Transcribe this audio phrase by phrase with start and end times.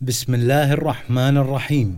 [0.00, 1.96] بسم الله الرحمن الرحيم.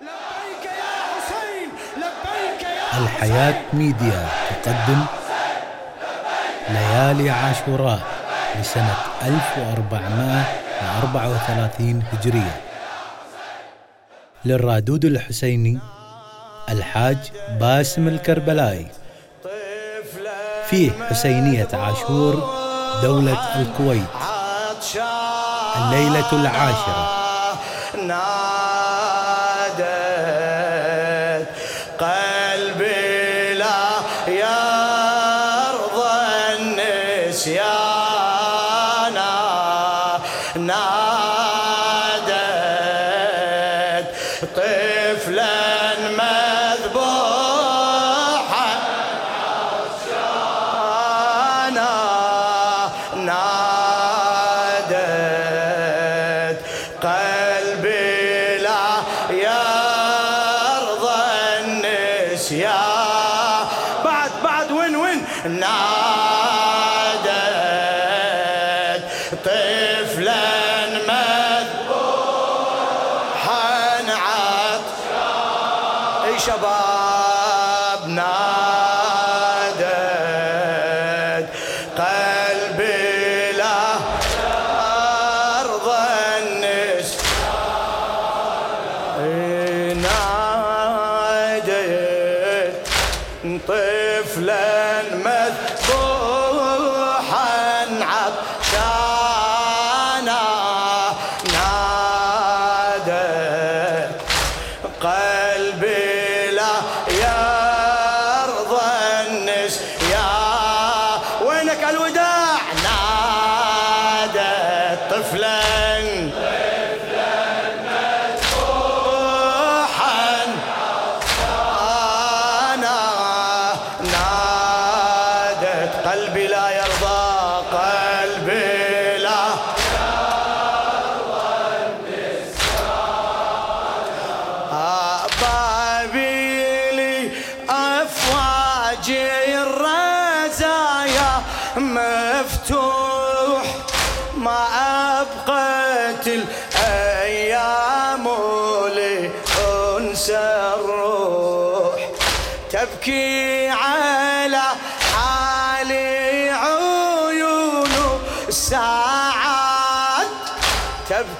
[0.00, 0.70] لبيك يا
[1.10, 4.28] حسين لبيك يا الحياة ميديا.
[4.62, 5.04] تقدم
[6.68, 8.00] ليالي عاشوراء
[8.60, 8.94] لسنة
[9.26, 12.60] 1434 هجرية.
[14.44, 15.78] للرادود الحسيني
[16.68, 17.18] الحاج
[17.60, 18.86] باسم الكربلائي
[20.70, 22.34] فيه حسينية عاشور
[23.02, 24.06] دولة الكويت.
[25.76, 27.20] الليلة العاشرة.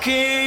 [0.00, 0.39] Keep.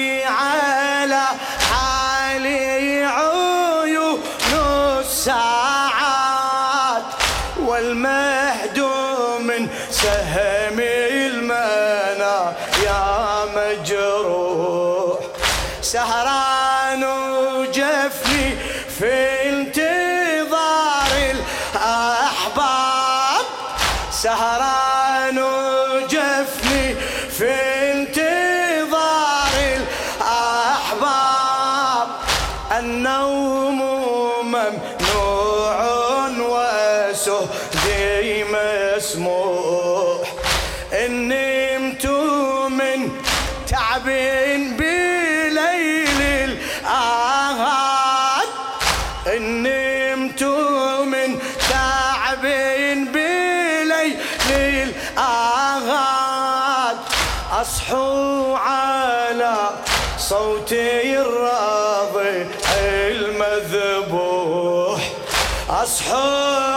[65.84, 66.16] أصحو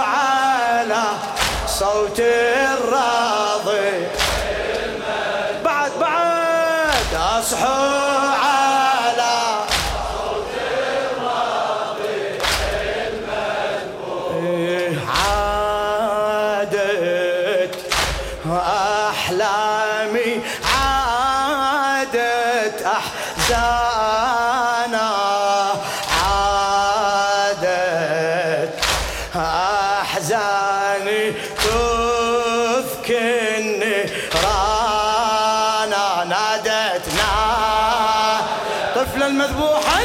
[0.02, 1.04] على
[1.66, 4.06] صوت الراضي.
[5.64, 8.05] بعد بعد أصحو
[32.76, 33.98] تذكرني
[34.44, 37.32] رانا نادتنا
[38.94, 40.02] طفلا مذبوحا.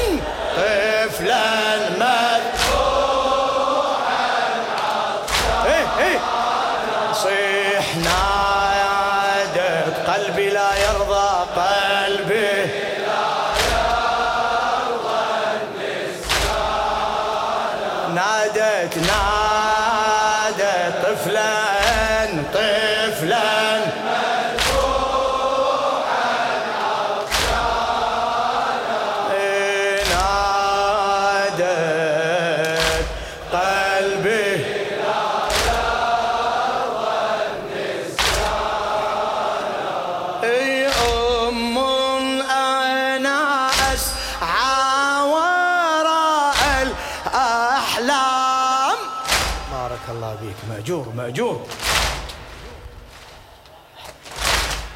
[50.11, 50.55] الله بيك.
[50.69, 51.67] مأجور مأجور.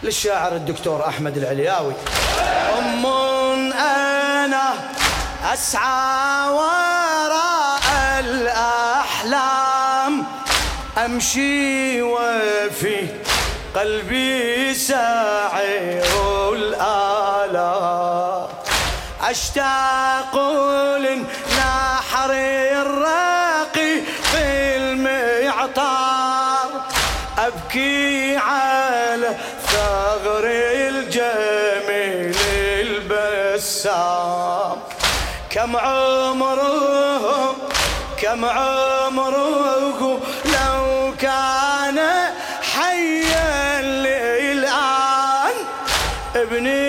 [0.03, 1.93] للشاعر الدكتور أحمد العلياوي.
[2.77, 3.05] أم
[3.73, 4.73] أنا
[5.53, 10.25] أسعى وراء الأحلام.
[10.97, 13.07] أمشي وفي
[13.75, 18.47] قلبي ساعر الآلام.
[19.21, 20.35] أشتاق
[20.97, 22.31] للنحر
[22.81, 24.01] الراقي.
[24.35, 26.69] في المعطار
[27.39, 29.35] أبكي على
[29.67, 30.45] ثغر
[30.89, 32.35] الجميل
[32.81, 34.77] البسام.
[35.49, 37.55] كم عمره
[38.21, 41.99] كم عمره لو كان
[42.75, 45.55] حيا الآن
[46.35, 46.84] ابني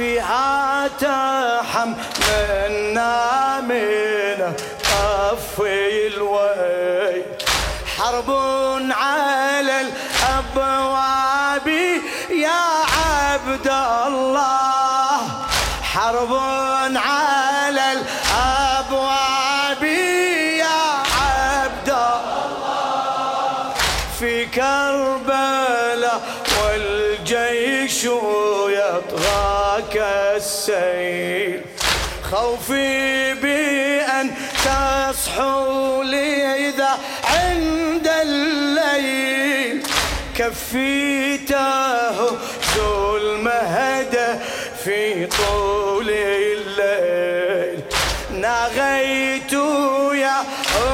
[0.00, 2.40] فيها تحملنا
[3.60, 4.54] من
[4.84, 7.24] طفي الويل
[7.98, 8.30] حرب
[8.90, 11.68] على الأبواب
[12.30, 12.62] يا
[12.96, 13.68] عبد
[14.06, 14.69] الله.
[30.70, 31.60] كالسيل
[32.30, 34.30] خوفي بأن
[34.64, 39.82] تصحوا لي إذا عند الليل.
[40.36, 42.20] كفيته
[42.76, 44.38] ذو المهدى
[44.84, 47.82] في طول الليل.
[48.30, 49.52] نغيت
[50.14, 50.44] يا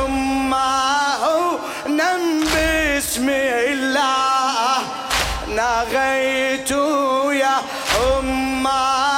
[0.05, 4.79] أمه نم بسم الله.
[5.49, 6.71] نغيت
[7.31, 7.57] يا
[8.19, 9.16] أمه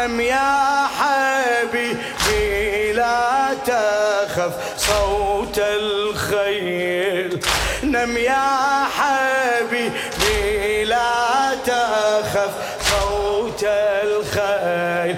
[0.00, 7.40] نم يا حبيبي لا تخف صوت الخيل.
[7.82, 12.50] نم يا حبيبي لا تخف
[12.90, 13.64] صوت
[14.04, 15.16] الخيل.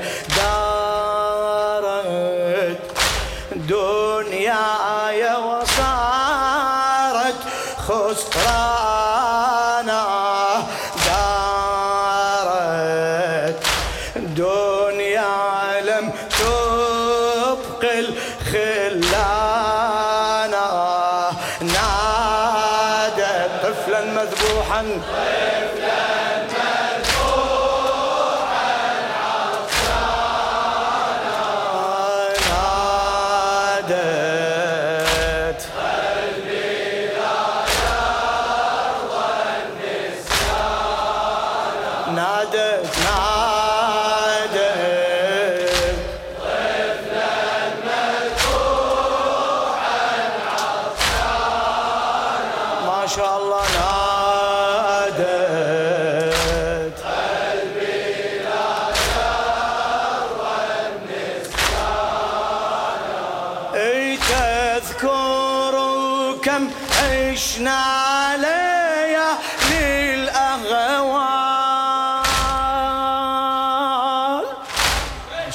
[24.22, 24.84] مذبوحا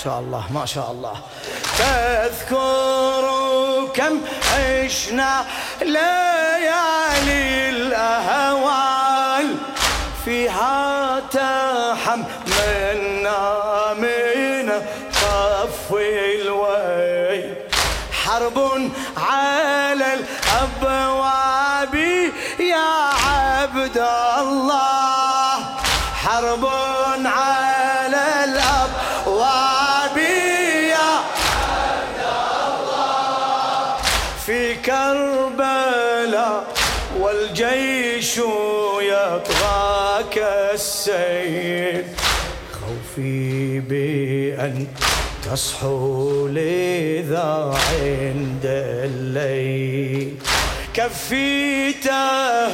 [0.03, 1.13] شاء الله ما شاء الله.
[1.77, 3.25] تذكر
[3.95, 4.21] كم
[4.53, 5.45] عشنا
[5.81, 9.55] ليالي الأهوال.
[10.25, 13.39] فيها تحملنا
[13.93, 14.81] من
[15.13, 17.55] طفي الويل
[18.25, 18.57] حرب
[19.17, 21.95] على الأبواب
[22.59, 22.93] يا
[23.27, 23.97] عبد
[24.39, 24.96] الله.
[43.79, 44.87] بأن
[45.51, 48.65] تصحو لذا عند
[49.05, 50.33] الليل.
[50.93, 52.73] كفيته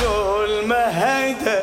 [0.00, 1.58] ظلم هدى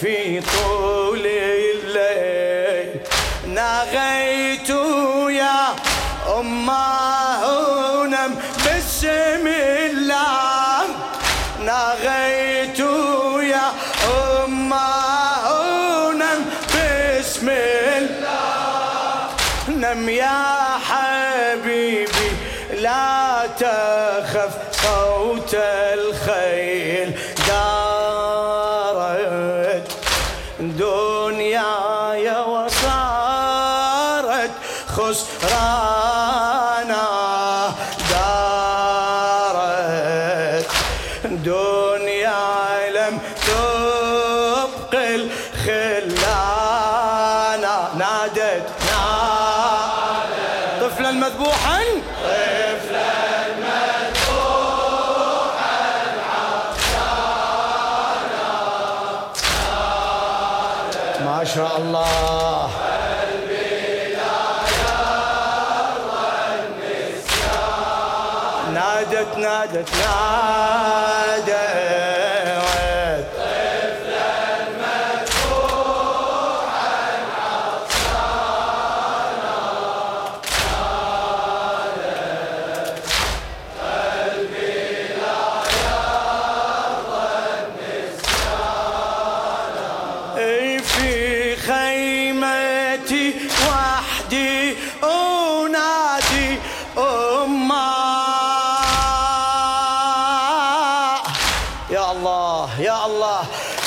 [0.00, 3.00] في طول الليل.
[3.46, 4.70] نغيت
[5.30, 5.74] يا
[6.38, 7.42] أمه
[8.06, 8.34] نم
[8.66, 9.49] بسم
[51.10, 51.84] نادت طفلا مذبوحا؟
[61.24, 62.70] ما شاء الله.
[68.74, 71.09] نادت نادت نادت.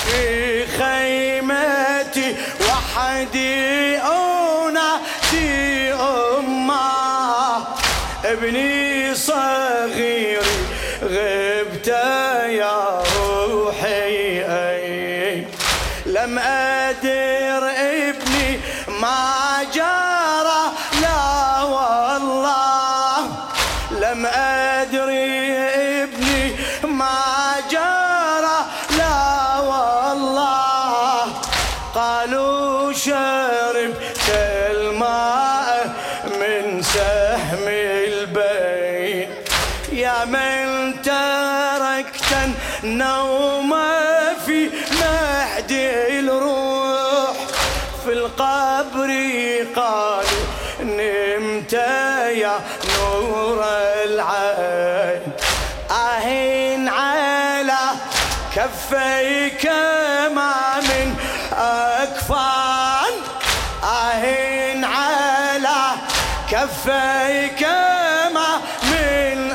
[0.05, 7.67] في خيمتي وحدي أنادي أمه
[8.25, 10.42] ابني صغير.
[52.43, 52.59] يا
[52.99, 53.59] نور
[54.03, 55.21] العين.
[55.91, 57.83] أهين على
[58.55, 59.65] كفيك
[60.35, 60.53] ما
[60.89, 61.15] من
[61.57, 63.13] أكفان.
[63.83, 65.81] أهين على
[66.51, 67.63] كفيك
[68.35, 68.49] ما
[68.83, 69.51] من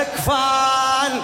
[0.00, 1.22] أكفان.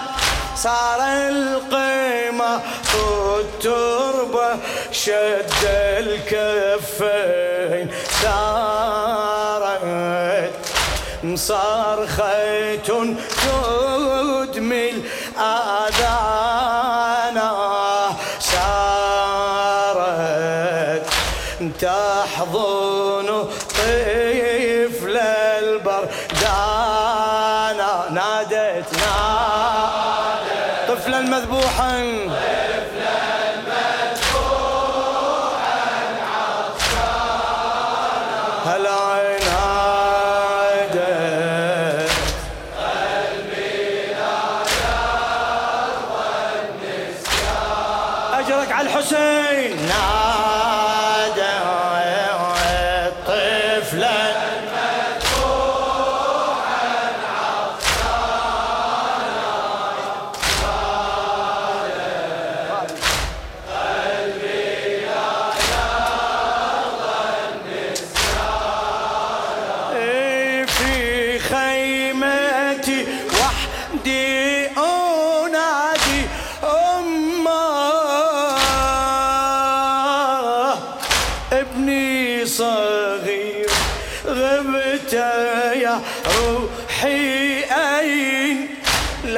[0.55, 2.61] صار القيمة
[2.95, 4.49] التربة
[4.91, 5.63] شد
[5.99, 7.38] الكفين
[11.35, 12.75] صرخة
[13.41, 14.89] تدمي
[15.37, 16.17] الآذان
[18.39, 20.09] سارت
[21.81, 23.29] تحضن
[23.69, 25.17] طفل
[25.59, 26.49] البردان.
[28.11, 29.69] نادت نادت
[30.87, 31.95] طفلا مذبوحا.
[38.65, 38.99] هلا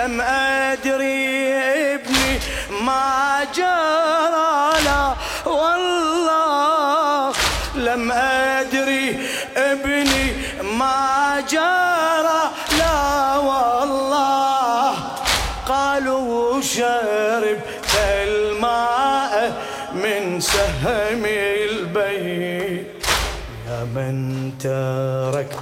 [0.01, 1.53] لم أدري
[1.93, 2.39] ابني
[2.85, 5.13] ما جرى لا
[5.45, 7.33] والله
[7.75, 9.19] لم أدري
[9.57, 10.33] ابني
[10.79, 12.41] ما جرى
[12.79, 14.93] لا والله
[15.67, 17.59] قالوا شرب
[17.95, 19.51] الماء
[19.93, 22.87] من سهم البيت.
[23.67, 25.53] يا من ترك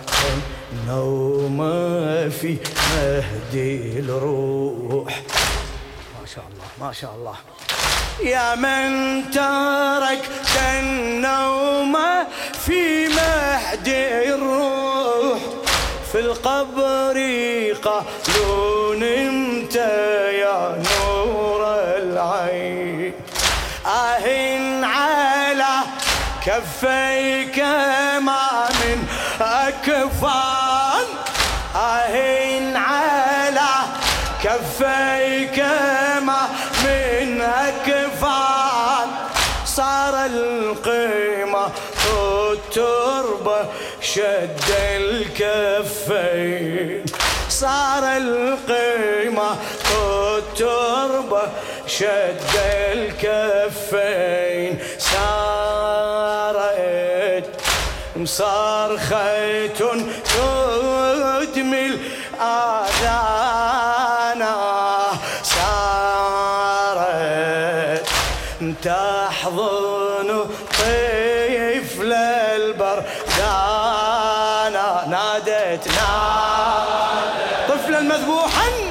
[0.71, 1.59] النوم
[2.29, 2.57] في
[2.95, 5.13] مهدي الروح.
[6.21, 7.35] ما شاء الله ما شاء الله.
[8.23, 8.89] يا من
[9.31, 10.29] ترك
[10.79, 11.97] النوم
[12.65, 15.39] في مهدي الروح.
[16.11, 17.17] في القبر
[17.83, 19.75] قالوا نمت
[20.43, 21.61] يا نور
[21.97, 23.13] العين.
[23.85, 25.75] آه على
[26.45, 27.59] كفيك
[28.19, 29.07] ما من
[29.41, 31.07] أكفان.
[31.75, 32.78] على
[34.43, 35.59] كفيك
[36.21, 36.41] ما
[36.83, 39.09] من أكفان
[39.65, 41.69] صار القيمة
[42.13, 43.65] التربة
[44.01, 47.05] شد الكفين.
[47.49, 49.57] صار القيمة
[49.91, 51.41] التربة
[51.87, 52.55] شد
[52.93, 54.79] الكفين.
[54.99, 56.69] صارت
[58.15, 59.67] مصرخة
[60.29, 61.85] تدمي
[62.39, 63.88] الآذان.
[68.83, 72.13] تحضن طفل
[72.55, 73.09] البردانة
[75.07, 75.87] نادت نادت
[77.69, 78.88] طفلا مذبوحا.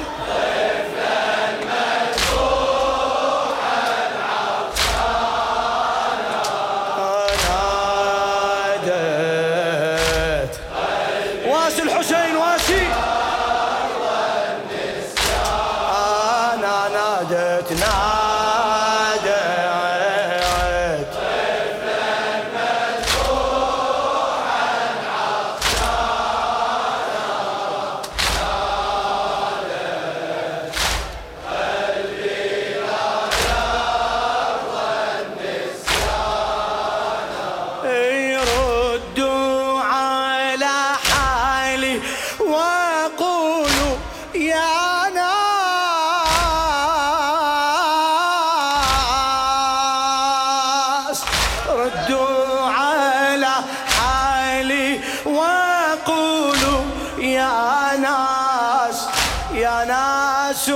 [52.09, 53.53] ردوا على
[53.99, 56.83] حالي وقولوا
[57.19, 59.05] يا ناس
[59.53, 60.69] يا ناس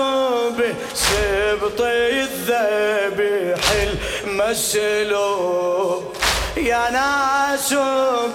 [0.53, 3.59] بسبط الذبيح
[4.27, 6.13] المسلوب
[6.57, 7.73] يا ناس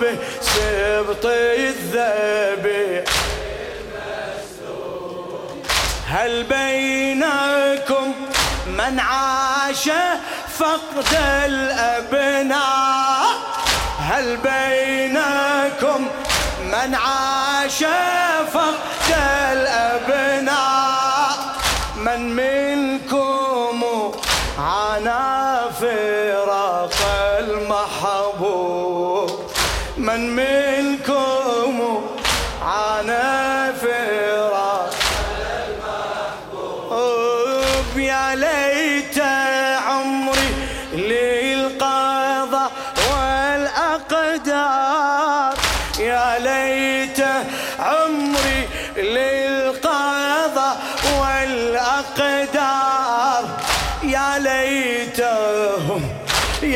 [0.01, 3.05] بسبط الذبيح
[6.07, 8.15] هل بينكم
[8.67, 9.91] من عاش
[10.59, 11.13] فقد
[11.45, 13.27] الأبناء
[13.99, 16.07] هل بينكم
[16.65, 17.85] من عاش
[18.53, 19.17] فقد
[19.53, 21.39] الأبناء؟
[21.97, 23.85] من منكم
[24.59, 26.95] عانى فراق
[27.39, 29.31] المحبوب؟
[29.97, 32.03] من منكم
[32.63, 34.91] عانى فراق
[36.53, 39.19] المحبوب؟ يا ليت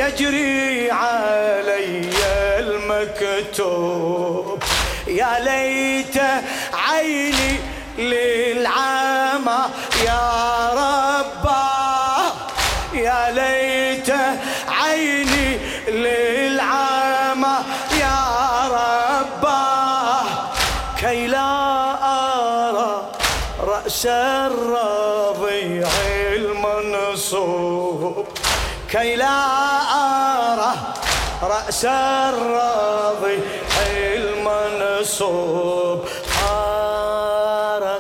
[0.03, 2.11] يجري علي
[2.59, 4.62] المكتوب.
[5.07, 6.17] يا ليت
[6.73, 7.57] عيني
[7.99, 9.59] للعامى
[10.07, 10.23] يا
[10.73, 12.33] رباه
[12.95, 14.11] يا ليت
[14.69, 17.57] عيني للعامى
[18.01, 18.19] يا
[18.79, 20.25] رباه
[21.01, 21.53] كي لا
[22.69, 23.11] أرى
[23.61, 25.88] رأس الرضيع
[26.37, 28.27] المنصوب.
[28.93, 29.33] كي لا
[31.42, 33.38] رأس الرضيع
[34.46, 37.92] المنصوب خارج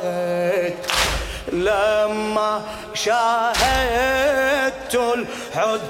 [1.52, 2.62] لما
[2.94, 5.80] شاهدت العدوان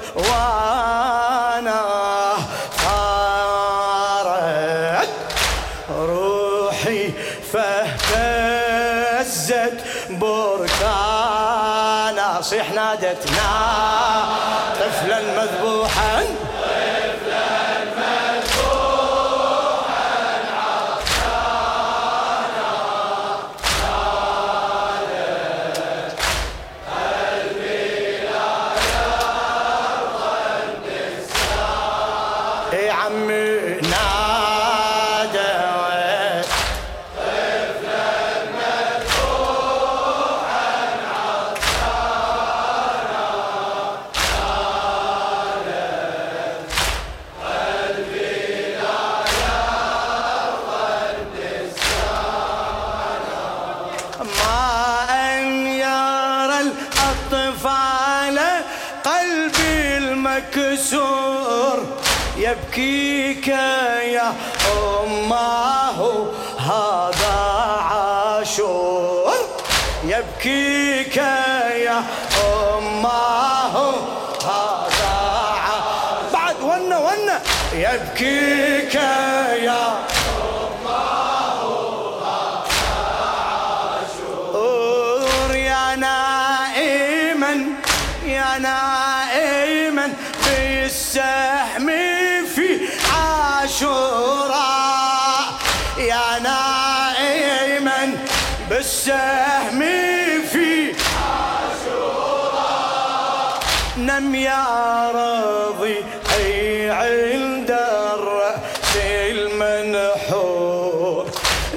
[62.53, 64.33] يبكيك يا
[65.03, 66.25] أماه
[66.59, 67.35] هذا
[67.91, 69.33] عاشور.
[70.03, 72.03] يبكيك يا
[72.77, 73.93] أماه
[74.45, 75.13] هذا
[75.65, 76.55] ع- بعد
[77.73, 78.95] يبكيك
[98.93, 99.81] بالسهم
[100.51, 100.93] في
[103.97, 104.65] نم يا
[105.15, 105.95] راضي
[106.37, 107.71] أي عند
[108.13, 108.95] الرأس
[109.31, 111.25] المنحور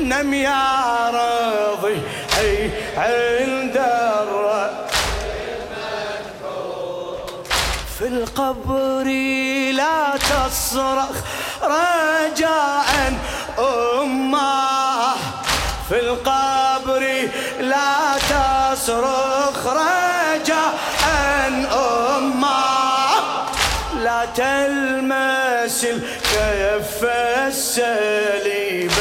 [0.00, 2.02] نم يا راضي
[2.38, 3.76] أي عند
[7.98, 9.05] في القبر
[9.72, 11.16] لا تصرخ
[11.62, 13.14] رجاء
[13.59, 15.14] أمه.
[15.88, 16.45] في القبر
[18.87, 20.75] تصرخ رجاء
[22.18, 22.64] أمة.
[24.03, 27.05] لا تلمس الكف
[27.49, 28.92] السليب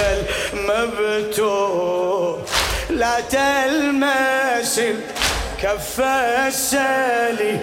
[0.54, 2.41] المبتور
[2.89, 6.00] لا تلمس الكف
[6.48, 7.62] السليب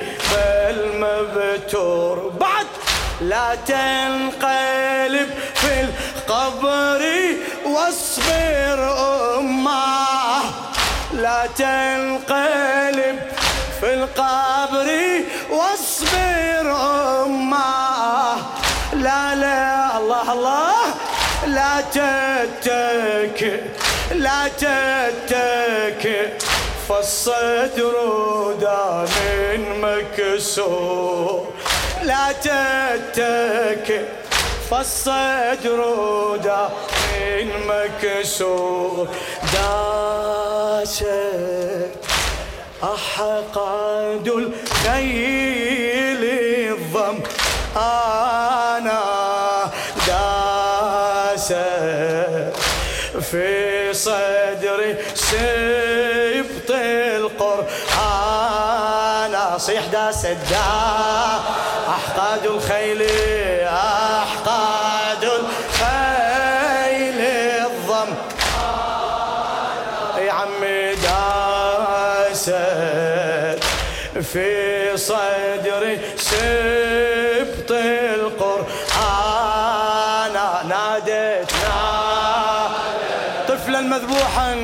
[0.70, 2.32] المبتور.
[2.40, 2.66] بعد
[3.20, 7.02] لا تنقلب في القبر
[7.64, 8.78] واصبر
[9.38, 10.71] أمة.
[11.22, 13.18] لا تنقلب
[13.80, 14.88] في القبر
[15.50, 16.66] واصبر
[17.26, 18.36] أمه.
[18.92, 20.72] لا لا الله الله.
[21.46, 23.60] لا تتكئ
[24.14, 26.28] لا تتكئ
[26.88, 27.94] فالصدر
[28.60, 29.08] دام
[29.82, 31.46] مكسور
[32.02, 34.02] لا تتكئ
[34.70, 35.80] فالصدر
[36.44, 39.08] دام مكسور
[40.82, 41.06] داست
[42.82, 46.24] أحقاد الخيل
[46.72, 47.18] الضم.
[47.76, 49.02] أنا
[50.06, 51.52] داس
[53.30, 56.70] في صدري سبط
[57.16, 57.98] القرآن.
[59.58, 60.56] صيح داس الدا
[61.88, 63.02] أحقاد الخيل
[74.32, 78.68] في صدري سبط القرآن.
[80.68, 81.52] ناديت
[83.48, 84.54] طفلا مذبوحا.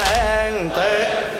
[0.00, 1.39] طفلا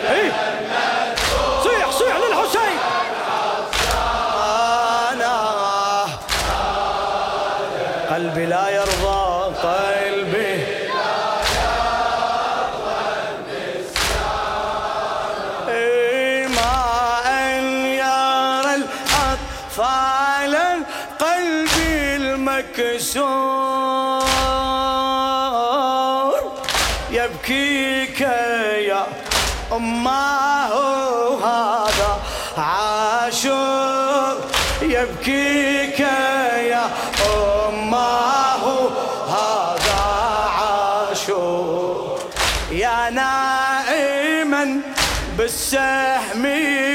[45.41, 46.43] بالسهم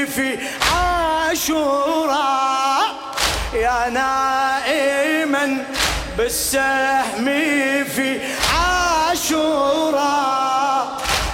[0.06, 0.38] في
[0.72, 2.14] عاشوراء
[3.54, 5.64] يا نائما
[6.18, 7.24] بالسهم
[7.84, 8.20] في
[8.54, 10.06] عاشوراء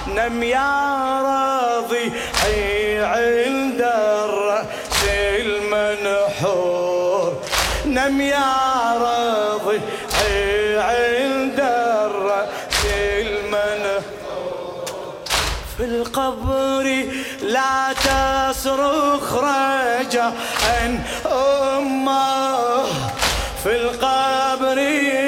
[0.07, 2.11] نم يا راضي
[3.03, 5.03] عند الرأس
[5.39, 7.33] المنحور.
[7.85, 8.53] نم يا
[9.01, 9.79] راضي
[16.13, 17.05] القبر
[17.41, 20.33] لا تصرخ رجاء
[21.25, 22.83] أمه
[23.63, 24.75] في القبر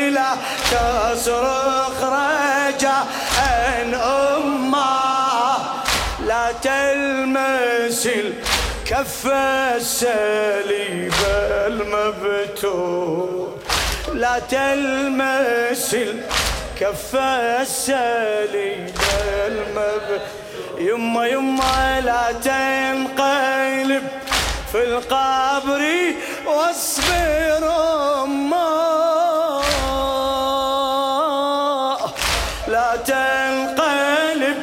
[0.10, 0.36] لا
[0.72, 3.08] تصرخ رجاء
[4.38, 5.58] أمه
[6.28, 9.28] لا تلمس الكف
[9.76, 11.14] السليب
[11.68, 13.58] المبتور
[14.14, 17.16] لا تلمس الكف
[17.62, 18.90] السليب
[19.48, 20.45] المبتور
[20.78, 24.08] يما يما لا تنقلب
[24.72, 25.84] في القبر
[26.46, 27.64] واصبر
[28.24, 28.86] أمه.
[32.68, 34.58] لا تنقلب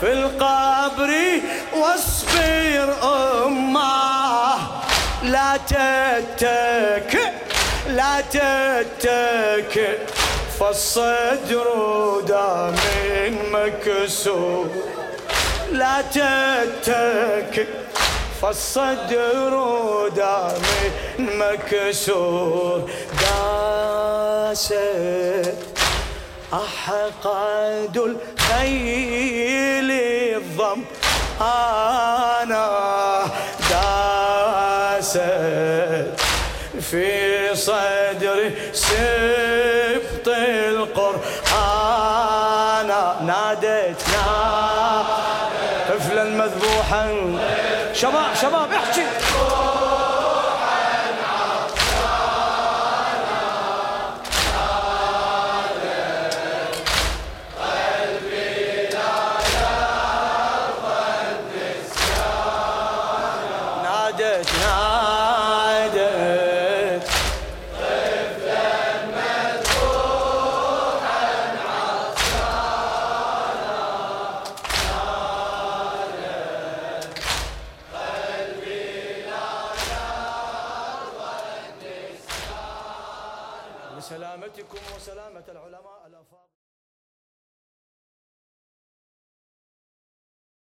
[0.00, 1.10] في القبر
[1.76, 2.94] واصبر
[3.46, 4.54] أمه.
[5.22, 7.32] لا تتك
[7.88, 9.98] لا تتك
[10.60, 11.66] فالصدر
[12.26, 12.74] دام
[13.52, 14.97] مكسور.
[15.78, 17.66] لا تتك
[18.42, 19.52] فالصدر
[20.16, 20.62] دام
[21.18, 22.90] مكسور.
[23.20, 24.74] داست
[26.52, 29.90] أحقد الخيل
[30.36, 30.82] الضم.
[31.40, 32.66] أنا
[33.70, 35.18] داست
[36.90, 37.08] في
[37.54, 39.47] صدري سبط
[46.18, 47.08] طفلا مذبوحا
[47.92, 49.27] شباب شباب احكي.